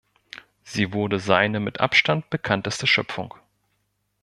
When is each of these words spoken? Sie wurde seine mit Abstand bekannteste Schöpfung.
Sie 0.63 0.93
wurde 0.93 1.19
seine 1.19 1.59
mit 1.59 1.79
Abstand 1.79 2.31
bekannteste 2.31 2.87
Schöpfung. 2.87 3.35